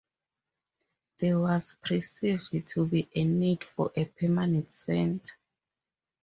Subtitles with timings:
[1.19, 5.35] There was perceived to be a need for a permanent centre.